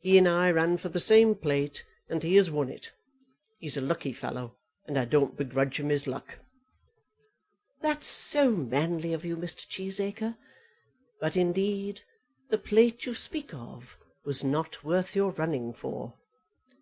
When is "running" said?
15.32-15.74